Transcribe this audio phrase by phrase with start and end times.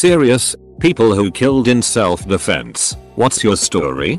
[0.00, 4.18] Serious, people who killed in self-defense, what's your story?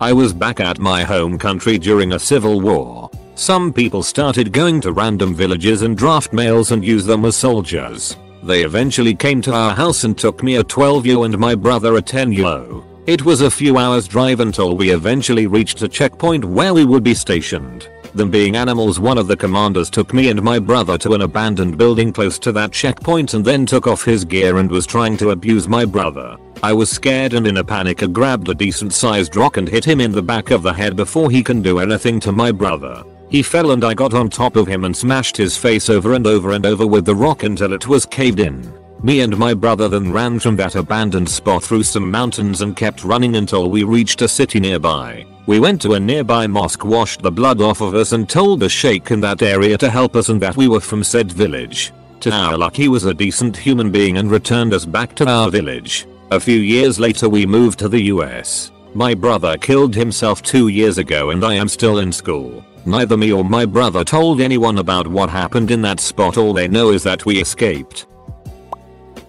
[0.00, 3.10] I was back at my home country during a civil war.
[3.34, 8.16] Some people started going to random villages and draft males and use them as soldiers.
[8.44, 11.96] They eventually came to our house and took me a 12 yo and my brother
[11.96, 12.84] a 10 yo.
[13.08, 17.02] It was a few hours drive until we eventually reached a checkpoint where we would
[17.02, 17.88] be stationed.
[18.14, 21.76] Them being animals one of the commanders took me and my brother to an abandoned
[21.76, 25.30] building close to that checkpoint and then took off his gear and was trying to
[25.30, 26.36] abuse my brother.
[26.62, 29.84] I was scared and in a panic I grabbed a decent sized rock and hit
[29.84, 33.02] him in the back of the head before he can do anything to my brother.
[33.30, 36.24] He fell and I got on top of him and smashed his face over and
[36.24, 38.72] over and over with the rock until it was caved in.
[39.02, 43.02] Me and my brother then ran from that abandoned spot through some mountains and kept
[43.02, 45.26] running until we reached a city nearby.
[45.46, 48.68] We went to a nearby mosque washed the blood off of us and told the
[48.68, 51.92] sheikh in that area to help us and that we were from said village.
[52.20, 55.50] To our luck he was a decent human being and returned us back to our
[55.50, 56.06] village.
[56.30, 58.72] A few years later we moved to the US.
[58.94, 62.64] My brother killed himself two years ago and I am still in school.
[62.86, 66.68] Neither me or my brother told anyone about what happened in that spot all they
[66.68, 68.06] know is that we escaped.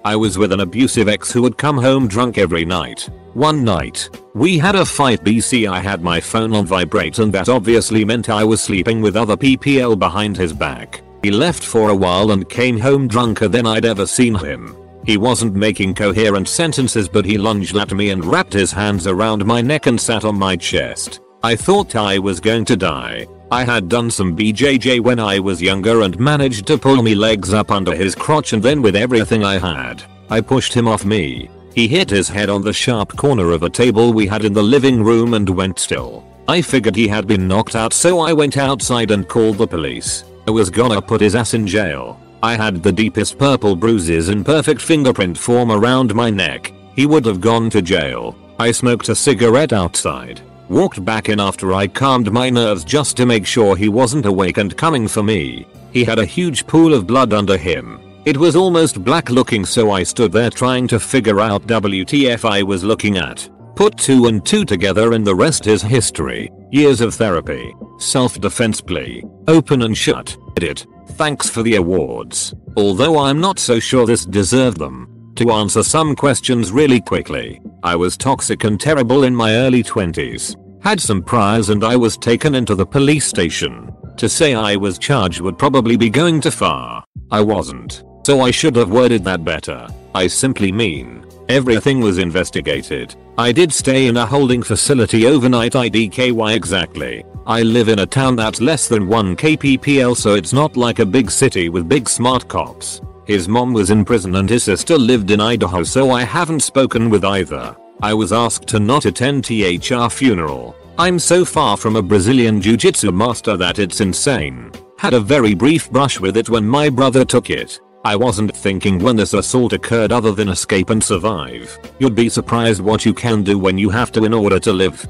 [0.05, 3.09] I was with an abusive ex who would come home drunk every night.
[3.33, 7.49] One night, we had a fight BC I had my phone on vibrate and that
[7.49, 11.01] obviously meant I was sleeping with other PPL behind his back.
[11.23, 14.77] He left for a while and came home drunker than I'd ever seen him.
[15.07, 19.43] He wasn't making coherent sentences but he lunged at me and wrapped his hands around
[19.43, 21.19] my neck and sat on my chest.
[21.41, 23.25] I thought I was going to die.
[23.55, 27.53] I had done some BJJ when I was younger and managed to pull me legs
[27.53, 31.49] up under his crotch and then with everything I had, I pushed him off me.
[31.73, 34.61] He hit his head on the sharp corner of a table we had in the
[34.61, 36.27] living room and went still.
[36.49, 40.25] I figured he had been knocked out so I went outside and called the police.
[40.45, 42.19] I was gonna put his ass in jail.
[42.43, 46.73] I had the deepest purple bruises in perfect fingerprint form around my neck.
[46.93, 48.35] He would have gone to jail.
[48.59, 50.41] I smoked a cigarette outside.
[50.69, 54.57] Walked back in after I calmed my nerves just to make sure he wasn't awake
[54.57, 55.67] and coming for me.
[55.91, 57.99] He had a huge pool of blood under him.
[58.25, 62.63] It was almost black looking so I stood there trying to figure out WTF I
[62.63, 63.47] was looking at.
[63.75, 66.49] Put two and two together and the rest is history.
[66.71, 67.75] Years of therapy.
[67.99, 69.23] Self-defense plea.
[69.47, 70.35] Open and shut.
[70.57, 70.87] Edit.
[71.09, 72.55] Thanks for the awards.
[72.75, 75.14] Although I'm not so sure this deserved them.
[75.35, 80.55] To answer some questions really quickly, I was toxic and terrible in my early 20s.
[80.81, 83.91] Had some priors and I was taken into the police station.
[84.15, 87.03] To say I was charged would probably be going too far.
[87.31, 88.01] I wasn't.
[88.25, 89.87] So I should have worded that better.
[90.13, 93.13] I simply mean, everything was investigated.
[93.37, 97.25] I did stay in a holding facility overnight IDKY exactly.
[97.45, 101.05] I live in a town that's less than 1 kppl so it's not like a
[101.05, 103.01] big city with big smart cops.
[103.25, 107.09] His mom was in prison and his sister lived in Idaho so I haven't spoken
[107.09, 107.75] with either.
[108.01, 110.75] I was asked to not attend THR funeral.
[110.97, 114.71] I'm so far from a Brazilian jiu-jitsu master that it's insane.
[114.97, 117.79] Had a very brief brush with it when my brother took it.
[118.03, 121.79] I wasn't thinking when this assault occurred other than escape and survive.
[121.97, 125.07] You'd be surprised what you can do when you have to in order to live.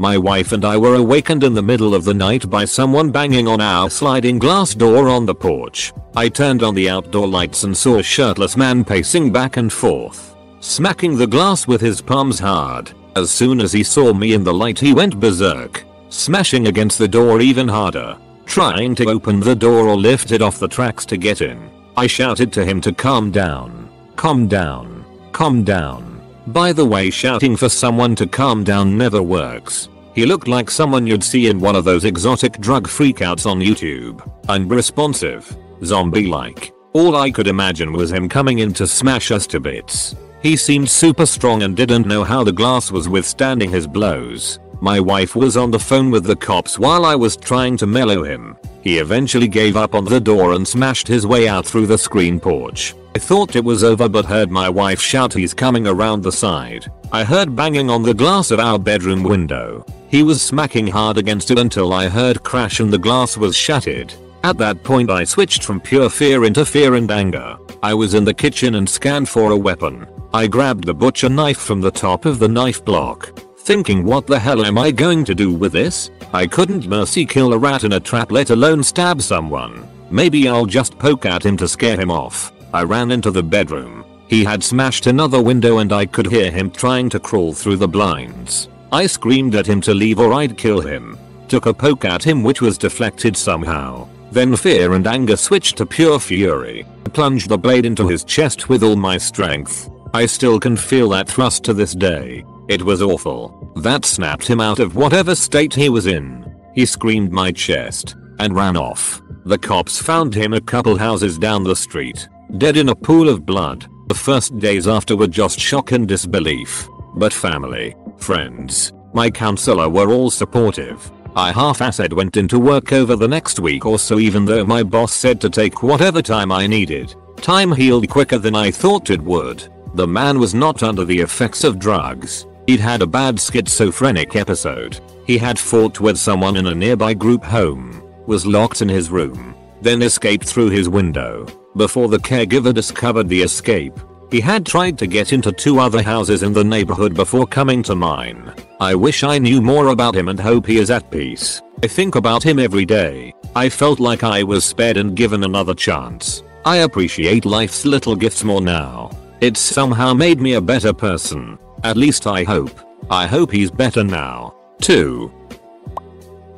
[0.00, 3.46] My wife and I were awakened in the middle of the night by someone banging
[3.46, 5.92] on our sliding glass door on the porch.
[6.16, 10.34] I turned on the outdoor lights and saw a shirtless man pacing back and forth,
[10.60, 12.92] smacking the glass with his palms hard.
[13.14, 17.06] As soon as he saw me in the light he went berserk, smashing against the
[17.06, 18.16] door even harder,
[18.46, 21.70] trying to open the door or lift it off the tracks to get in.
[21.98, 26.09] I shouted to him to calm down, calm down, calm down.
[26.46, 29.88] By the way shouting for someone to calm down never works.
[30.14, 34.28] He looked like someone you'd see in one of those exotic drug freakouts on YouTube.
[34.48, 35.56] Unresponsive.
[35.84, 36.72] Zombie-like.
[36.92, 40.16] All I could imagine was him coming in to smash us to bits.
[40.42, 44.58] He seemed super strong and didn't know how the glass was withstanding his blows.
[44.82, 48.24] My wife was on the phone with the cops while I was trying to mellow
[48.24, 48.56] him.
[48.82, 52.40] He eventually gave up on the door and smashed his way out through the screen
[52.40, 52.94] porch.
[53.14, 56.90] I thought it was over but heard my wife shout he's coming around the side.
[57.12, 59.84] I heard banging on the glass of our bedroom window.
[60.08, 64.14] He was smacking hard against it until I heard crash and the glass was shattered.
[64.44, 67.58] At that point I switched from pure fear into fear and anger.
[67.82, 70.06] I was in the kitchen and scanned for a weapon.
[70.32, 73.38] I grabbed the butcher knife from the top of the knife block.
[73.62, 76.10] Thinking what the hell am I going to do with this?
[76.32, 79.86] I couldn't mercy kill a rat in a trap let alone stab someone.
[80.10, 82.52] Maybe I'll just poke at him to scare him off.
[82.72, 84.04] I ran into the bedroom.
[84.28, 87.86] He had smashed another window and I could hear him trying to crawl through the
[87.86, 88.68] blinds.
[88.92, 91.18] I screamed at him to leave or I'd kill him.
[91.48, 94.08] Took a poke at him which was deflected somehow.
[94.32, 96.86] Then fear and anger switched to pure fury.
[97.04, 99.90] I plunged the blade into his chest with all my strength.
[100.14, 102.44] I still can feel that thrust to this day.
[102.70, 103.72] It was awful.
[103.82, 106.54] That snapped him out of whatever state he was in.
[106.72, 109.20] He screamed my chest and ran off.
[109.44, 112.28] The cops found him a couple houses down the street,
[112.58, 113.88] dead in a pool of blood.
[114.06, 116.88] The first days after were just shock and disbelief.
[117.16, 121.10] But family, friends, my counselor were all supportive.
[121.34, 125.12] I half-assed went into work over the next week or so even though my boss
[125.12, 127.16] said to take whatever time I needed.
[127.38, 129.68] Time healed quicker than I thought it would.
[129.94, 132.46] The man was not under the effects of drugs.
[132.70, 135.00] He'd had a bad schizophrenic episode.
[135.26, 139.56] He had fought with someone in a nearby group home, was locked in his room,
[139.82, 141.46] then escaped through his window.
[141.74, 143.98] Before the caregiver discovered the escape,
[144.30, 147.96] he had tried to get into two other houses in the neighborhood before coming to
[147.96, 148.54] mine.
[148.78, 151.60] I wish I knew more about him and hope he is at peace.
[151.82, 153.34] I think about him every day.
[153.56, 156.44] I felt like I was spared and given another chance.
[156.64, 159.10] I appreciate life's little gifts more now.
[159.40, 161.58] It's somehow made me a better person.
[161.82, 162.78] At least I hope.
[163.08, 164.54] I hope he's better now.
[164.82, 165.32] 2.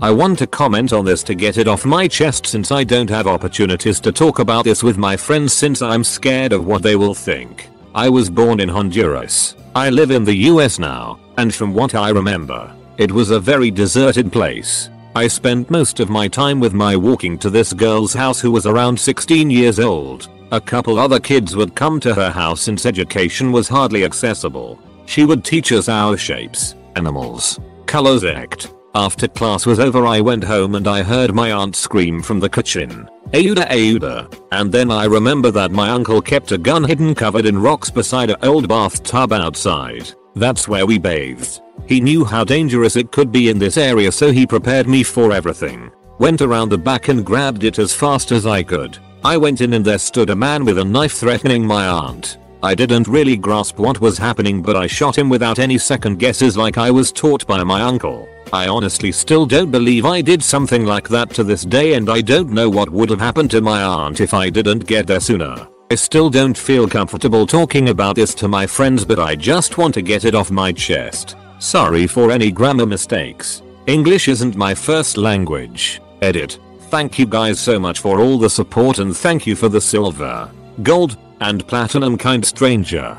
[0.01, 3.09] I want to comment on this to get it off my chest since I don't
[3.09, 6.97] have opportunities to talk about this with my friends since I'm scared of what they
[6.97, 7.69] will think.
[7.95, 9.55] I was born in Honduras.
[9.77, 13.71] I live in the US now, and from what I remember, it was a very
[13.71, 14.91] deserted place.
[15.15, 18.67] I spent most of my time with my walking to this girl's house who was
[18.67, 20.29] around 16 years old.
[20.51, 24.81] A couple other kids would come to her house since education was hardly accessible.
[25.13, 28.73] She would teach us our shapes, animals, colors act.
[28.95, 32.49] After class was over I went home and I heard my aunt scream from the
[32.49, 33.07] kitchen.
[33.33, 34.35] Ayuda Ayuda.
[34.53, 38.31] And then I remember that my uncle kept a gun hidden covered in rocks beside
[38.31, 40.11] a old bathtub outside.
[40.35, 41.61] That's where we bathed.
[41.87, 45.31] He knew how dangerous it could be in this area so he prepared me for
[45.31, 45.91] everything.
[46.21, 48.97] Went around the back and grabbed it as fast as I could.
[49.23, 52.39] I went in and there stood a man with a knife threatening my aunt.
[52.65, 56.57] I didn't really grasp what was happening but I shot him without any second guesses
[56.57, 58.29] like I was taught by my uncle.
[58.53, 62.21] I honestly still don't believe I did something like that to this day and I
[62.21, 65.67] don't know what would have happened to my aunt if I didn't get there sooner.
[65.91, 69.93] I still don't feel comfortable talking about this to my friends but I just want
[69.95, 71.35] to get it off my chest.
[71.59, 73.63] Sorry for any grammar mistakes.
[73.89, 76.01] English isn't my first language.
[76.21, 76.61] Edit.
[76.91, 80.49] Thank you guys so much for all the support and thank you for the silver,
[80.85, 83.19] gold, and platinum kind stranger.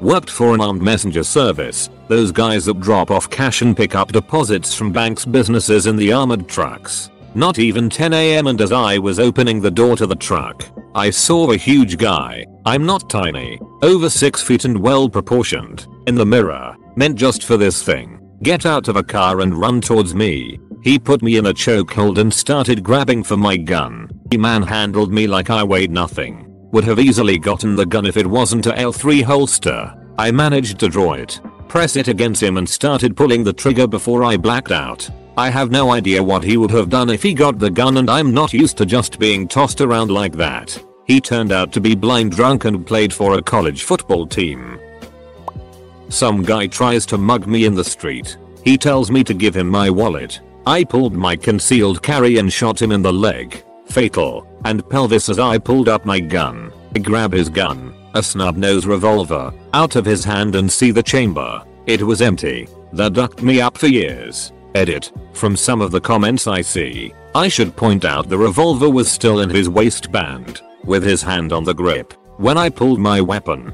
[0.00, 4.12] Worked for an armed messenger service, those guys that drop off cash and pick up
[4.12, 7.10] deposits from banks businesses in the armored trucks.
[7.34, 11.50] Not even 10am and as I was opening the door to the truck, I saw
[11.50, 16.76] a huge guy, I'm not tiny, over 6 feet and well proportioned, in the mirror,
[16.96, 18.20] meant just for this thing.
[18.42, 20.58] Get out of a car and run towards me.
[20.82, 24.10] He put me in a chokehold and started grabbing for my gun.
[24.30, 26.51] He manhandled me like I weighed nothing.
[26.72, 29.94] Would have easily gotten the gun if it wasn't a L3 holster.
[30.18, 31.38] I managed to draw it,
[31.68, 35.08] press it against him and started pulling the trigger before I blacked out.
[35.36, 38.10] I have no idea what he would have done if he got the gun and
[38.10, 40.82] I'm not used to just being tossed around like that.
[41.06, 44.78] He turned out to be blind drunk and played for a college football team.
[46.08, 48.38] Some guy tries to mug me in the street.
[48.64, 50.40] He tells me to give him my wallet.
[50.66, 55.38] I pulled my concealed carry and shot him in the leg, fatal, and pelvis as
[55.38, 56.72] I pulled up my gun.
[56.94, 61.02] I grab his gun, a snub nose revolver, out of his hand and see the
[61.02, 61.62] chamber.
[61.86, 62.68] It was empty.
[62.92, 64.52] That ducked me up for years.
[64.74, 65.12] Edit.
[65.32, 69.40] From some of the comments I see, I should point out the revolver was still
[69.40, 73.72] in his waistband, with his hand on the grip, when I pulled my weapon.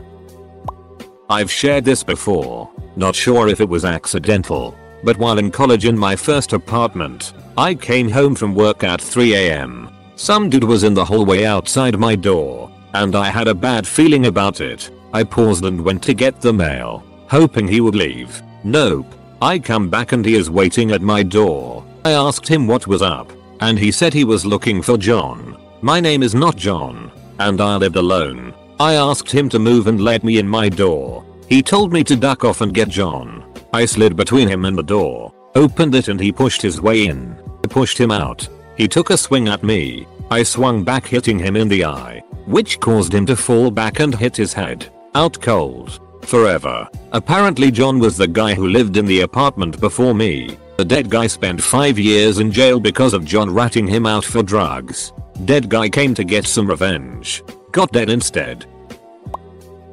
[1.28, 5.98] I've shared this before, not sure if it was accidental, but while in college in
[5.98, 9.92] my first apartment, I came home from work at 3am.
[10.18, 14.26] Some dude was in the hallway outside my door, and I had a bad feeling
[14.26, 14.90] about it.
[15.12, 18.42] I paused and went to get the mail, hoping he would leave.
[18.64, 19.06] Nope.
[19.40, 21.84] I come back and he is waiting at my door.
[22.04, 25.56] I asked him what was up, and he said he was looking for John.
[25.82, 28.52] My name is not John, and I lived alone.
[28.80, 31.24] I asked him to move and let me in my door.
[31.48, 33.44] He told me to duck off and get John.
[33.72, 37.38] I slid between him and the door, opened it and he pushed his way in.
[37.64, 38.48] I pushed him out.
[38.78, 40.06] He took a swing at me.
[40.30, 44.14] I swung back hitting him in the eye, which caused him to fall back and
[44.14, 44.90] hit his head.
[45.16, 46.00] Out cold.
[46.24, 46.88] Forever.
[47.12, 50.56] Apparently John was the guy who lived in the apartment before me.
[50.76, 54.44] The dead guy spent 5 years in jail because of John ratting him out for
[54.44, 55.12] drugs.
[55.44, 57.42] Dead guy came to get some revenge.
[57.72, 58.66] Got dead instead.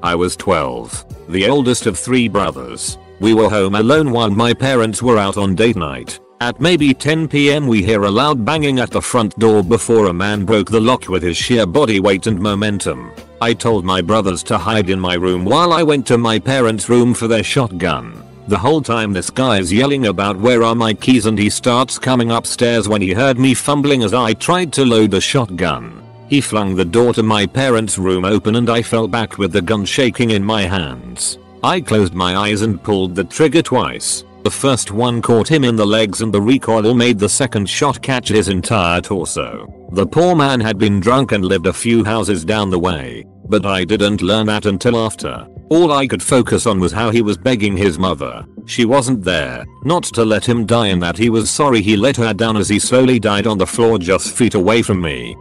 [0.04, 3.00] I was 12, the oldest of 3 brothers.
[3.20, 6.20] We were home alone while my parents were out on date night.
[6.42, 10.44] At maybe 10pm we hear a loud banging at the front door before a man
[10.44, 13.14] broke the lock with his sheer body weight and momentum.
[13.40, 16.90] I told my brothers to hide in my room while I went to my parents
[16.90, 18.22] room for their shotgun.
[18.50, 21.98] The whole time this guy is yelling about where are my keys and he starts
[21.98, 26.04] coming upstairs when he heard me fumbling as I tried to load the shotgun.
[26.28, 29.62] He flung the door to my parents room open and I fell back with the
[29.62, 31.38] gun shaking in my hands.
[31.64, 34.25] I closed my eyes and pulled the trigger twice.
[34.46, 38.00] The first one caught him in the legs and the recoil made the second shot
[38.04, 39.66] catch his entire torso.
[39.94, 43.66] The poor man had been drunk and lived a few houses down the way, but
[43.66, 45.48] I didn't learn that until after.
[45.72, 48.46] All I could focus on was how he was begging his mother.
[48.68, 52.18] She wasn't there, not to let him die and that he was sorry he let
[52.18, 55.36] her down as he slowly died on the floor just feet away from me.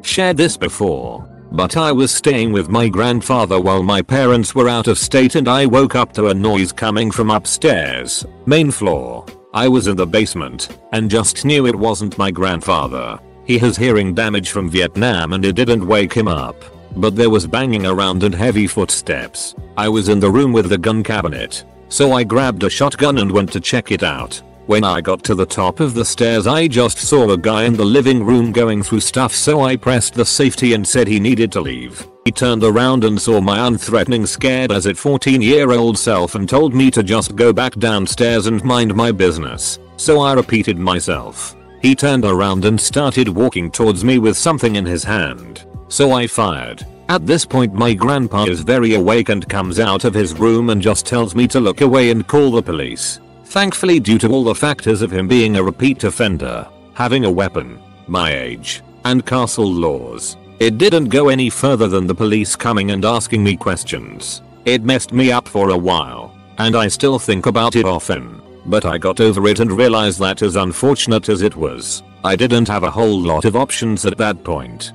[0.00, 4.88] Shared this before, but I was staying with my grandfather while my parents were out
[4.88, 9.24] of state and I woke up to a noise coming from upstairs, main floor.
[9.52, 13.20] I was in the basement and just knew it wasn't my grandfather.
[13.44, 16.56] He has hearing damage from Vietnam and it didn't wake him up.
[16.96, 19.54] But there was banging around and heavy footsteps.
[19.76, 21.64] I was in the room with the gun cabinet.
[21.88, 24.42] So I grabbed a shotgun and went to check it out.
[24.66, 27.74] When I got to the top of the stairs I just saw a guy in
[27.74, 31.52] the living room going through stuff so I pressed the safety and said he needed
[31.52, 32.06] to leave.
[32.24, 36.48] He turned around and saw my unthreatening scared as it 14 year old self and
[36.48, 39.78] told me to just go back downstairs and mind my business.
[39.98, 41.54] So I repeated myself.
[41.82, 45.66] He turned around and started walking towards me with something in his hand.
[45.88, 46.86] So I fired.
[47.10, 50.80] At this point my grandpa is very awake and comes out of his room and
[50.80, 53.20] just tells me to look away and call the police.
[53.54, 57.80] Thankfully due to all the factors of him being a repeat offender, having a weapon,
[58.08, 63.04] my age, and castle laws, it didn't go any further than the police coming and
[63.04, 64.42] asking me questions.
[64.64, 68.42] It messed me up for a while, and I still think about it often.
[68.66, 72.66] But I got over it and realized that as unfortunate as it was, I didn't
[72.66, 74.90] have a whole lot of options at that point.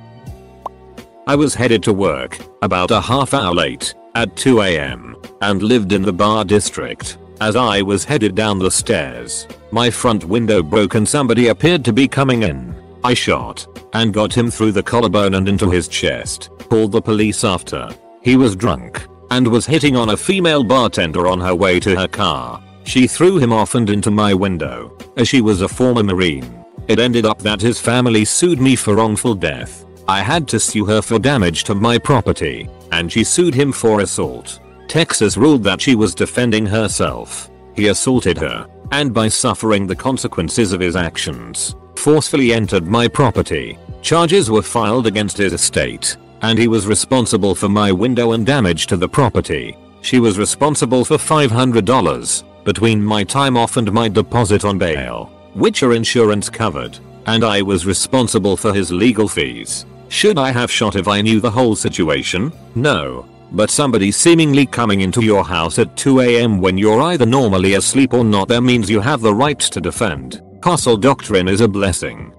[1.26, 6.02] I was headed to work, about a half hour late, at 2am, and lived in
[6.02, 7.16] the bar district.
[7.40, 11.92] As I was headed down the stairs, my front window broke and somebody appeared to
[11.92, 12.74] be coming in.
[13.02, 16.50] I shot and got him through the collarbone and into his chest.
[16.68, 17.88] Called the police after.
[18.20, 22.08] He was drunk and was hitting on a female bartender on her way to her
[22.08, 22.62] car.
[22.84, 26.62] She threw him off and into my window, as she was a former marine.
[26.88, 29.86] It ended up that his family sued me for wrongful death.
[30.06, 34.00] I had to sue her for damage to my property, and she sued him for
[34.00, 34.60] assault.
[34.90, 37.48] Texas ruled that she was defending herself.
[37.76, 43.78] He assaulted her, and by suffering the consequences of his actions, forcefully entered my property.
[44.02, 48.88] Charges were filed against his estate, and he was responsible for my window and damage
[48.88, 49.78] to the property.
[50.00, 55.84] She was responsible for $500 between my time off and my deposit on bail, which
[55.84, 59.86] are insurance covered, and I was responsible for his legal fees.
[60.08, 62.52] Should I have shot if I knew the whole situation?
[62.74, 63.29] No.
[63.52, 68.24] But somebody seemingly coming into your house at 2am when you're either normally asleep or
[68.24, 70.40] not there means you have the right to defend.
[70.62, 72.32] Castle doctrine is a blessing.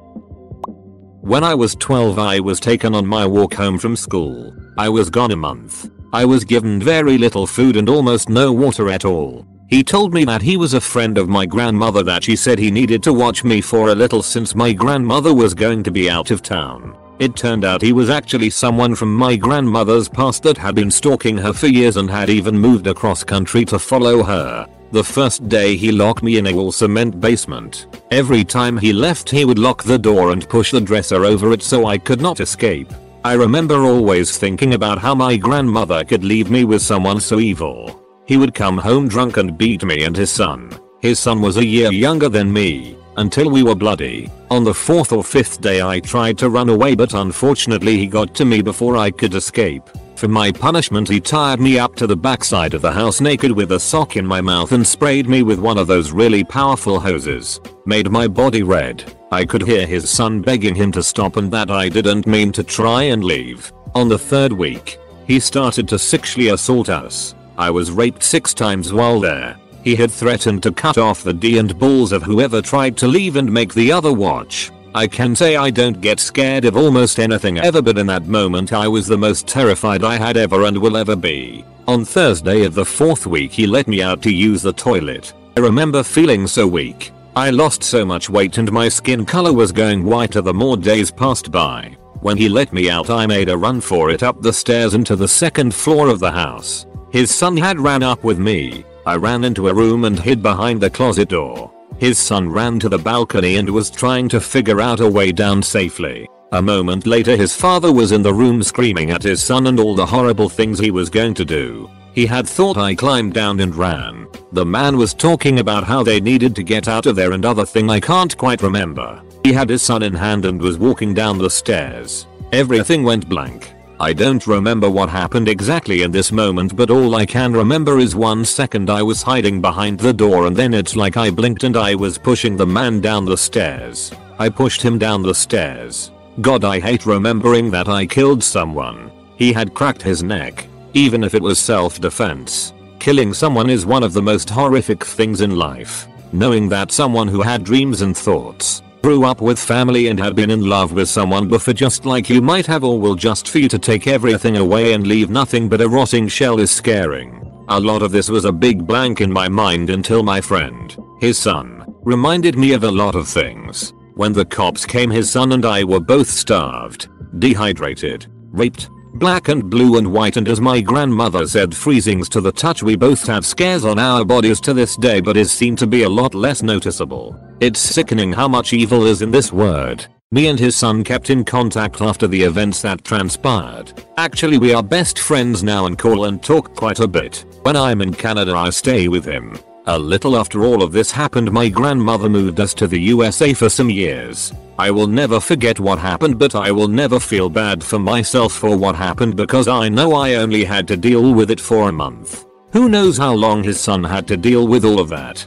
[1.22, 4.56] When I was 12 I was taken on my walk home from school.
[4.78, 5.90] I was gone a month.
[6.14, 9.46] I was given very little food and almost no water at all.
[9.70, 12.72] He told me that he was a friend of my grandmother that she said he
[12.72, 16.32] needed to watch me for a little since my grandmother was going to be out
[16.32, 16.98] of town.
[17.22, 21.38] It turned out he was actually someone from my grandmother's past that had been stalking
[21.38, 24.68] her for years and had even moved across country to follow her.
[24.92, 27.86] The first day he locked me in a wall cement basement.
[28.10, 31.62] Every time he left he would lock the door and push the dresser over it
[31.62, 32.92] so I could not escape.
[33.24, 38.04] I remember always thinking about how my grandmother could leave me with someone so evil.
[38.26, 40.72] He would come home drunk and beat me and his son.
[41.02, 44.32] His son was a year younger than me, until we were bloody.
[44.52, 48.36] On the fourth or fifth day I tried to run away but unfortunately he got
[48.36, 49.90] to me before I could escape.
[50.18, 53.72] For my punishment he tied me up to the backside of the house naked with
[53.72, 57.62] a sock in my mouth and sprayed me with one of those really powerful hoses.
[57.86, 59.16] Made my body red.
[59.32, 62.64] I could hear his son begging him to stop and that I didn't mean to
[62.64, 63.72] try and leave.
[63.96, 67.36] On the third week, he started to sexually assault us.
[67.58, 69.61] I was raped six times while there.
[69.84, 73.36] He had threatened to cut off the D and balls of whoever tried to leave
[73.36, 74.72] and make the other watch.
[74.94, 78.74] I can say I don't get scared of almost anything ever but in that moment
[78.74, 81.64] I was the most terrified I had ever and will ever be.
[81.88, 85.34] On Thursday of the fourth week he let me out to use the toilet.
[85.58, 87.12] I remember feeling so weak.
[87.36, 91.10] I lost so much weight and my skin color was going whiter the more days
[91.10, 91.96] passed by.
[92.20, 95.16] When he let me out I made a run for it up the stairs into
[95.16, 96.86] the second floor of the house.
[97.12, 98.84] His son had ran up with me.
[99.06, 101.72] I ran into a room and hid behind the closet door.
[101.98, 105.64] His son ran to the balcony and was trying to figure out a way down
[105.64, 106.28] safely.
[106.52, 109.96] A moment later his father was in the room screaming at his son and all
[109.96, 111.90] the horrible things he was going to do.
[112.14, 114.28] He had thought I climbed down and ran.
[114.52, 117.66] The man was talking about how they needed to get out of there and other
[117.66, 119.22] thing I can't quite remember.
[119.44, 122.28] He had his son in hand and was walking down the stairs.
[122.52, 123.74] Everything went blank.
[124.02, 128.16] I don't remember what happened exactly in this moment but all I can remember is
[128.16, 131.78] one second I was hiding behind the door and then it's like I blinked and
[131.78, 134.12] I was pushing the man down the stairs.
[134.40, 136.10] I pushed him down the stairs.
[136.42, 139.12] God I hate remembering that I killed someone.
[139.36, 140.66] He had cracked his neck.
[140.96, 142.74] Even if it was self-defense.
[142.98, 146.08] Killing someone is one of the most horrific things in life.
[146.34, 150.52] Knowing that someone who had dreams and thoughts grew up with family and had been
[150.52, 153.68] in love with someone before just like you might have or will just for you
[153.68, 157.38] to take everything away and leave nothing but a rotting shell is scaring.
[157.70, 161.40] A lot of this was a big blank in my mind until my friend, his
[161.40, 163.94] son, reminded me of a lot of things.
[164.16, 169.70] When the cops came his son and I were both starved, dehydrated, raped, black and
[169.70, 173.46] blue and white and as my grandmother said freezings to the touch we both have
[173.46, 176.64] scars on our bodies to this day but is seen to be a lot less
[176.64, 177.40] noticeable.
[177.60, 180.06] It's sickening how much evil is in this word.
[180.32, 183.94] Me and his son kept in contact after the events that transpired.
[184.18, 187.46] Actually we are best friends now and call and talk quite a bit.
[187.64, 189.58] When I'm in Canada I stay with him.
[189.88, 193.68] A little after all of this happened my grandmother moved us to the USA for
[193.68, 194.54] some years.
[194.78, 198.78] I will never forget what happened but I will never feel bad for myself for
[198.78, 202.46] what happened because I know I only had to deal with it for a month.
[202.74, 205.44] Who knows how long his son had to deal with all of that.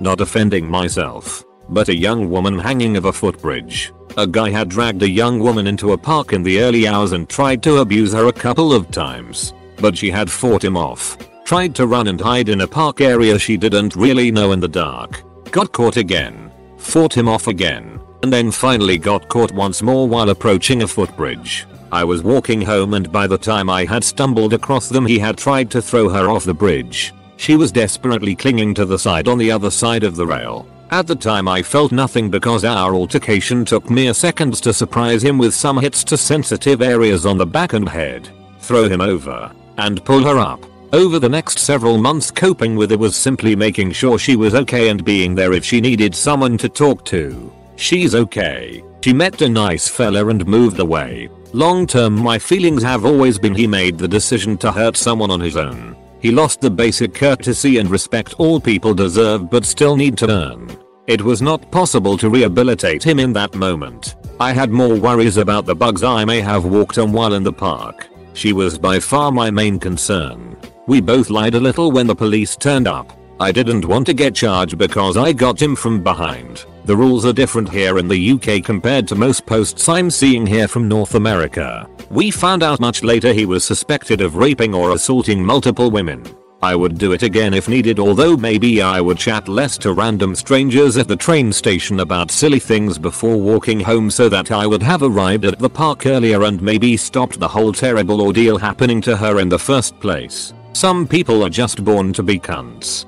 [0.00, 3.92] Not offending myself, but a young woman hanging of a footbridge.
[4.16, 7.28] A guy had dragged a young woman into a park in the early hours and
[7.28, 9.54] tried to abuse her a couple of times.
[9.76, 11.16] But she had fought him off
[11.46, 14.66] Tried to run and hide in a park area she didn't really know in the
[14.66, 15.22] dark.
[15.52, 16.50] Got caught again.
[16.76, 18.00] Fought him off again.
[18.24, 21.64] And then finally got caught once more while approaching a footbridge.
[21.92, 25.38] I was walking home and by the time I had stumbled across them he had
[25.38, 27.14] tried to throw her off the bridge.
[27.36, 30.66] She was desperately clinging to the side on the other side of the rail.
[30.90, 35.38] At the time I felt nothing because our altercation took mere seconds to surprise him
[35.38, 38.28] with some hits to sensitive areas on the back and head.
[38.58, 39.52] Throw him over.
[39.78, 40.66] And pull her up.
[40.96, 44.88] Over the next several months coping with it was simply making sure she was okay
[44.88, 47.52] and being there if she needed someone to talk to.
[47.76, 48.82] She's okay.
[49.04, 51.28] She met a nice fella and moved away.
[51.52, 55.38] Long term my feelings have always been he made the decision to hurt someone on
[55.38, 55.94] his own.
[56.18, 60.78] He lost the basic courtesy and respect all people deserve but still need to earn.
[61.06, 64.16] It was not possible to rehabilitate him in that moment.
[64.40, 67.52] I had more worries about the bugs I may have walked on while in the
[67.52, 68.08] park.
[68.32, 70.56] She was by far my main concern.
[70.86, 73.12] We both lied a little when the police turned up.
[73.40, 76.64] I didn't want to get charged because I got him from behind.
[76.84, 80.68] The rules are different here in the UK compared to most posts I'm seeing here
[80.68, 81.88] from North America.
[82.08, 86.24] We found out much later he was suspected of raping or assaulting multiple women.
[86.62, 90.34] I would do it again if needed although maybe I would chat less to random
[90.34, 94.82] strangers at the train station about silly things before walking home so that I would
[94.82, 99.16] have arrived at the park earlier and maybe stopped the whole terrible ordeal happening to
[99.16, 100.54] her in the first place.
[100.76, 103.06] Some people are just born to be cunts.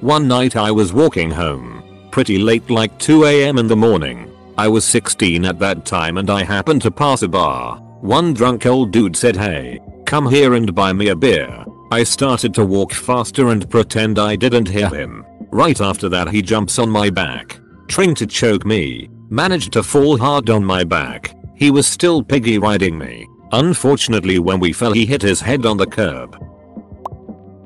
[0.00, 1.82] One night I was walking home.
[2.12, 4.30] Pretty late like 2am in the morning.
[4.56, 7.78] I was 16 at that time and I happened to pass a bar.
[8.00, 11.64] One drunk old dude said hey, come here and buy me a beer.
[11.90, 15.26] I started to walk faster and pretend I didn't hear him.
[15.50, 17.58] Right after that he jumps on my back.
[17.88, 19.10] Trying to choke me.
[19.30, 21.34] Managed to fall hard on my back.
[21.56, 23.26] He was still piggy riding me.
[23.52, 26.42] Unfortunately when we fell he hit his head on the curb.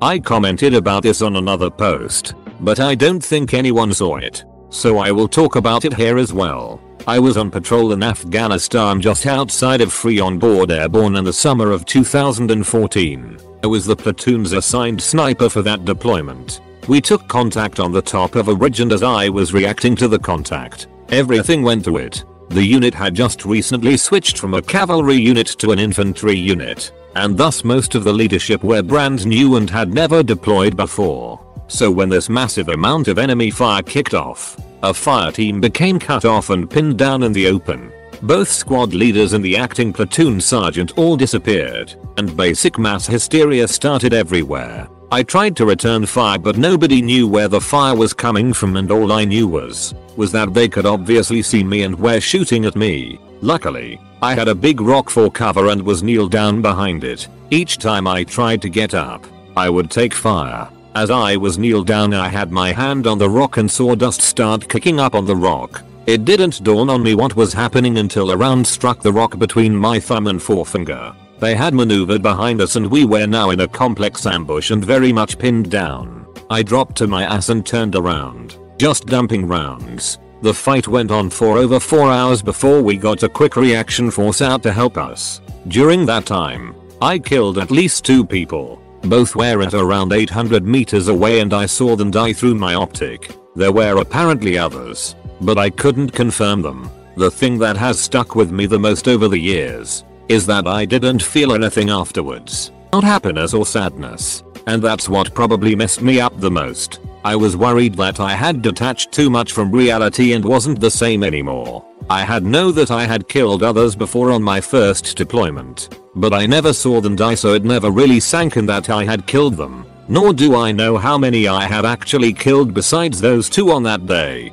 [0.03, 4.45] I commented about this on another post, but I don't think anyone saw it.
[4.71, 6.81] so I will talk about it here as well.
[7.07, 11.33] I was on patrol in Afghanistan just outside of Free on Board Airborne in the
[11.33, 13.39] summer of 2014.
[13.63, 16.61] I was the platoon's assigned sniper for that deployment.
[16.89, 20.09] We took contact on the top of a ridge and as I was reacting to
[20.09, 22.25] the contact, everything went to it.
[22.51, 27.39] The unit had just recently switched from a cavalry unit to an infantry unit, and
[27.39, 31.39] thus most of the leadership were brand new and had never deployed before.
[31.69, 36.25] So when this massive amount of enemy fire kicked off, a fire team became cut
[36.25, 37.93] off and pinned down in the open.
[38.23, 44.13] Both squad leaders and the acting platoon sergeant all disappeared, and basic mass hysteria started
[44.13, 44.89] everywhere.
[45.13, 48.93] I tried to return fire but nobody knew where the fire was coming from and
[48.93, 52.77] all I knew was, was that they could obviously see me and were shooting at
[52.77, 53.19] me.
[53.41, 57.27] Luckily, I had a big rock for cover and was kneeled down behind it.
[57.51, 60.69] Each time I tried to get up, I would take fire.
[60.95, 64.21] As I was kneeled down I had my hand on the rock and saw dust
[64.21, 65.83] start kicking up on the rock.
[66.07, 69.75] It didn't dawn on me what was happening until a round struck the rock between
[69.75, 71.13] my thumb and forefinger.
[71.41, 75.11] They had maneuvered behind us and we were now in a complex ambush and very
[75.11, 76.27] much pinned down.
[76.51, 80.19] I dropped to my ass and turned around, just dumping rounds.
[80.43, 84.43] The fight went on for over 4 hours before we got a quick reaction force
[84.43, 85.41] out to help us.
[85.69, 88.83] During that time, I killed at least 2 people.
[89.05, 93.35] Both were at around 800 meters away and I saw them die through my optic.
[93.55, 96.91] There were apparently others, but I couldn't confirm them.
[97.17, 100.85] The thing that has stuck with me the most over the years is that I
[100.85, 102.71] didn't feel anything afterwards.
[102.93, 104.45] Not happiness or sadness.
[104.69, 107.01] And that's what probably messed me up the most.
[107.25, 111.25] I was worried that I had detached too much from reality and wasn't the same
[111.25, 111.85] anymore.
[112.09, 116.47] I had know that I had killed others before on my first deployment, but I
[116.47, 119.85] never saw them die so it never really sank in that I had killed them.
[120.07, 124.07] Nor do I know how many I had actually killed besides those two on that
[124.07, 124.53] day.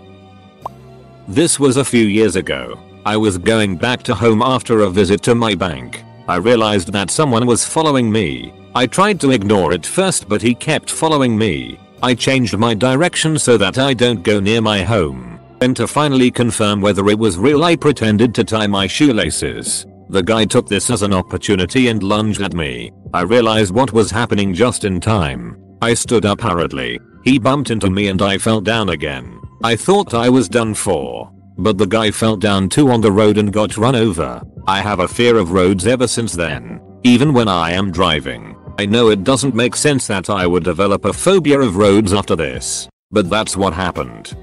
[1.28, 2.80] This was a few years ago.
[3.08, 6.04] I was going back to home after a visit to my bank.
[6.28, 8.54] I realized that someone was following me.
[8.76, 11.80] I tried to ignore it first but he kept following me.
[12.04, 15.40] I changed my direction so that I don't go near my home.
[15.60, 19.86] Then to finally confirm whether it was real I pretended to tie my shoelaces.
[20.10, 22.92] The guy took this as an opportunity and lunged at me.
[23.14, 25.56] I realized what was happening just in time.
[25.82, 27.00] I stood up hurriedly.
[27.24, 29.40] He bumped into me and I fell down again.
[29.64, 31.32] I thought I was done for.
[31.58, 34.42] But the guy fell down too on the road and got run over.
[34.68, 36.82] I have a fear of roads ever since then.
[37.04, 38.56] Even when I am driving.
[38.80, 42.36] I know it doesn't make sense that I would develop a phobia of roads after
[42.36, 42.88] this.
[43.10, 44.36] But that's what happened.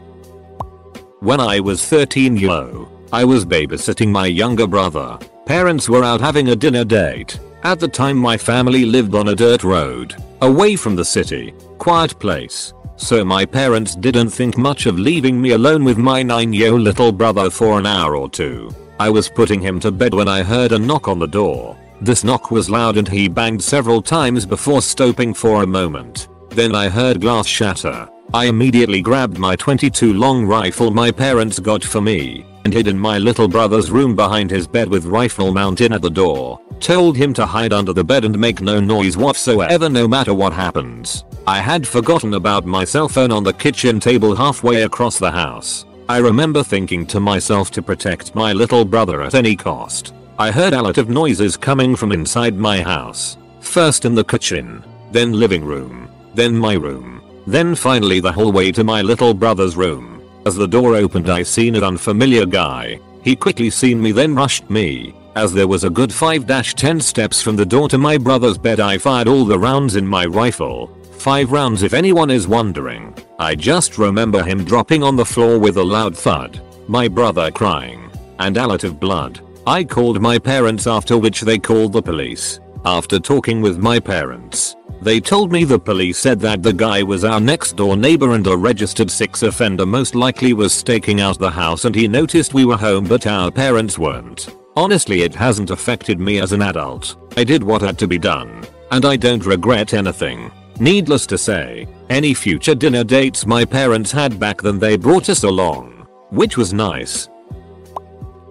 [1.20, 5.18] When I was 13 yo, I was babysitting my younger brother.
[5.46, 7.38] Parents were out having a dinner date.
[7.64, 12.18] At the time my family lived on a dirt road, away from the city, quiet
[12.18, 12.74] place.
[12.96, 17.11] So my parents didn't think much of leaving me alone with my 9 yo little
[17.11, 18.70] brother for an hour or two.
[19.00, 21.74] I was putting him to bed when I heard a knock on the door.
[22.03, 26.29] This knock was loud and he banged several times before stopping for a moment.
[26.50, 28.07] Then I heard glass shatter.
[28.35, 32.98] I immediately grabbed my 22 long rifle my parents got for me and hid in
[32.98, 36.61] my little brother's room behind his bed with rifle mounted at the door.
[36.85, 40.53] Told him to hide under the bed and make no noise whatsoever no matter what
[40.53, 41.25] happens.
[41.47, 45.87] I had forgotten about my cell phone on the kitchen table halfway across the house.
[46.11, 50.12] I remember thinking to myself to protect my little brother at any cost.
[50.38, 53.38] I heard a lot of noises coming from inside my house.
[53.61, 57.23] First in the kitchen, then living room, then my room.
[57.47, 60.23] Then finally the hallway to my little brother's room.
[60.44, 63.01] As the door opened I seen an unfamiliar guy.
[63.23, 65.14] He quickly seen me then rushed me.
[65.37, 68.99] As there was a good 5-10 steps from the door to my brother's bed I
[68.99, 70.97] fired all the rounds in my rifle.
[71.18, 73.12] 5 rounds if anyone is wondering.
[73.40, 76.61] I just remember him dropping on the floor with a loud thud.
[76.87, 78.12] My brother crying.
[78.38, 79.40] And a lot of blood.
[79.66, 82.61] I called my parents after which they called the police.
[82.85, 87.25] After talking with my parents, they told me the police said that the guy was
[87.25, 91.51] our next door neighbor and a registered sex offender most likely was staking out the
[91.51, 94.49] house and he noticed we were home but our parents weren't.
[94.76, 97.16] Honestly it hasn't affected me as an adult.
[97.37, 98.64] I did what had to be done.
[98.90, 100.50] And I don't regret anything.
[100.80, 105.44] Needless to say, any future dinner dates my parents had back then they brought us
[105.44, 106.06] along.
[106.30, 107.28] Which was nice.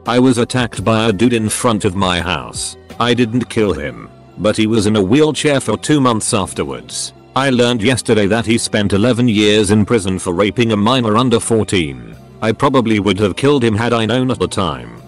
[0.05, 2.77] I was attacked by a dude in front of my house.
[2.99, 7.13] I didn't kill him but he was in a wheelchair for 2 months afterwards.
[7.36, 11.39] I learned yesterday that he spent 11 years in prison for raping a minor under
[11.39, 12.15] 14.
[12.41, 15.01] I probably would have killed him had I known at the time.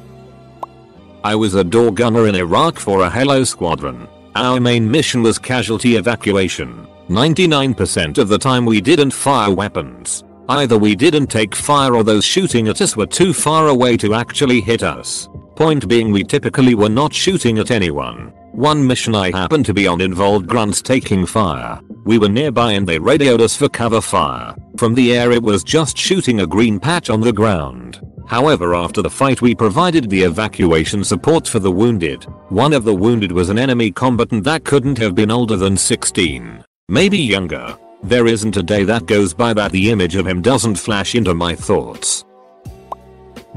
[1.26, 4.08] I was a door gunner in Iraq for a Hello Squadron.
[4.36, 6.88] Our main mission was casualty evacuation.
[7.10, 10.24] 99% of the time we didn't fire weapons.
[10.50, 14.14] Either we didn't take fire or those shooting at us were too far away to
[14.14, 15.28] actually hit us.
[15.56, 18.34] Point being we typically were not shooting at anyone.
[18.52, 21.80] One mission I happened to be on involved grunts taking fire.
[22.04, 24.54] We were nearby and they radioed us for cover fire.
[24.78, 28.02] From the air it was just shooting a green patch on the ground.
[28.28, 32.26] However after the fight we provided the evacuation support for the wounded.
[32.50, 36.65] One of the wounded was an enemy combatant that couldn't have been older than 16.
[36.89, 37.78] Maybe younger.
[38.04, 41.34] There isn't a day that goes by that the image of him doesn't flash into
[41.34, 42.26] my thoughts.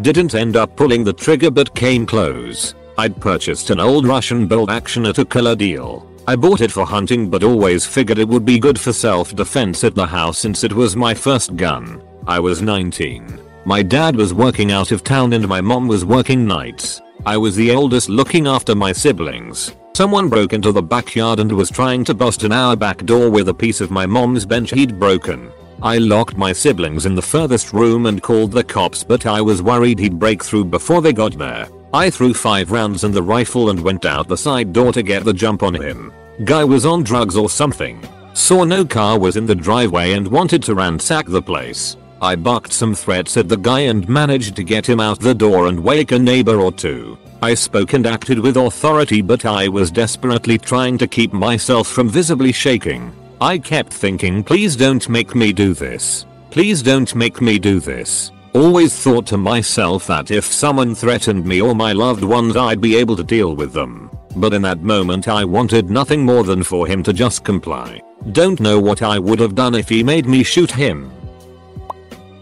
[0.00, 2.76] Didn't end up pulling the trigger but came close.
[2.96, 6.08] I'd purchased an old Russian bolt action at a killer deal.
[6.28, 9.96] I bought it for hunting but always figured it would be good for self-defense at
[9.96, 12.00] the house since it was my first gun.
[12.28, 13.40] I was 19.
[13.64, 17.00] My dad was working out of town and my mom was working nights.
[17.26, 19.74] I was the oldest looking after my siblings.
[19.94, 23.48] Someone broke into the backyard and was trying to bust in our back door with
[23.48, 25.50] a piece of my mom's bench he'd broken.
[25.80, 29.62] I locked my siblings in the furthest room and called the cops but I was
[29.62, 31.68] worried he'd break through before they got there.
[31.94, 35.24] I threw 5 rounds in the rifle and went out the side door to get
[35.24, 36.12] the jump on him.
[36.44, 38.02] Guy was on drugs or something.
[38.34, 41.96] Saw no car was in the driveway and wanted to ransack the place.
[42.20, 45.68] I barked some threats at the guy and managed to get him out the door
[45.68, 47.16] and wake a neighbor or two.
[47.40, 52.08] I spoke and acted with authority but I was desperately trying to keep myself from
[52.08, 53.12] visibly shaking.
[53.40, 56.26] I kept thinking please don't make me do this.
[56.50, 58.32] Please don't make me do this.
[58.52, 62.96] Always thought to myself that if someone threatened me or my loved ones I'd be
[62.96, 64.10] able to deal with them.
[64.34, 68.02] But in that moment I wanted nothing more than for him to just comply.
[68.32, 71.12] Don't know what I would have done if he made me shoot him.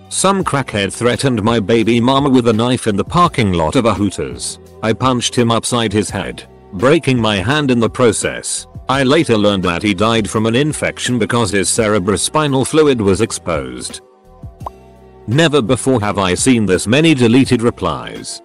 [0.08, 3.92] Some crackhead threatened my baby mama with a knife in the parking lot of a
[3.92, 4.58] Hooters.
[4.82, 8.66] I punched him upside his head, breaking my hand in the process.
[8.88, 14.00] I later learned that he died from an infection because his cerebrospinal fluid was exposed.
[15.26, 18.42] Never before have I seen this many deleted replies.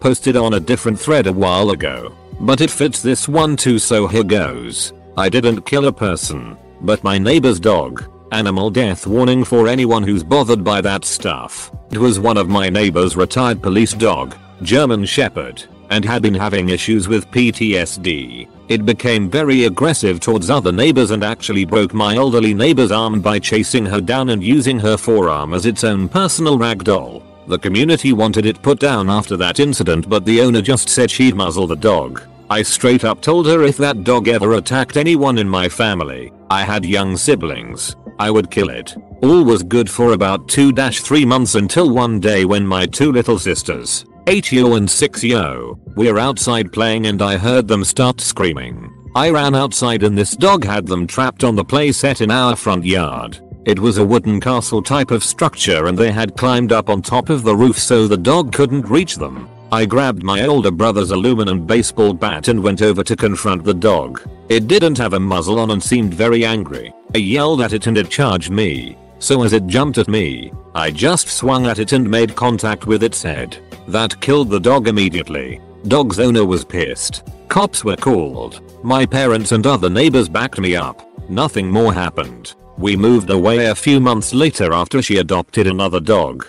[0.00, 4.06] Posted on a different thread a while ago, but it fits this one too so
[4.06, 4.92] here goes.
[5.16, 8.08] I didn't kill a person, but my neighbor's dog.
[8.32, 11.70] Animal death warning for anyone who's bothered by that stuff.
[11.90, 16.70] It was one of my neighbor's retired police dog, German Shepherd, and had been having
[16.70, 18.48] issues with PTSD.
[18.68, 23.38] It became very aggressive towards other neighbors and actually broke my elderly neighbor's arm by
[23.38, 27.22] chasing her down and using her forearm as its own personal ragdoll.
[27.46, 31.34] The community wanted it put down after that incident but the owner just said she'd
[31.34, 32.22] muzzle the dog.
[32.48, 36.62] I straight up told her if that dog ever attacked anyone in my family, I
[36.64, 38.96] had young siblings, I would kill it.
[39.22, 44.06] All was good for about 2-3 months until one day when my two little sisters,
[44.28, 48.88] 8 yo and 6 yo, were outside playing and I heard them start screaming.
[49.16, 52.84] I ran outside and this dog had them trapped on the playset in our front
[52.84, 53.40] yard.
[53.64, 57.30] It was a wooden castle type of structure and they had climbed up on top
[57.30, 59.48] of the roof so the dog couldn't reach them.
[59.72, 64.22] I grabbed my older brother's aluminum baseball bat and went over to confront the dog.
[64.48, 66.92] It didn't have a muzzle on and seemed very angry.
[67.12, 68.96] I yelled at it and it charged me.
[69.22, 73.04] So as it jumped at me, I just swung at it and made contact with
[73.04, 73.56] its head.
[73.86, 75.60] That killed the dog immediately.
[75.86, 77.22] Dog's owner was pissed.
[77.46, 78.60] Cops were called.
[78.82, 81.08] My parents and other neighbors backed me up.
[81.30, 82.54] Nothing more happened.
[82.76, 86.48] We moved away a few months later after she adopted another dog.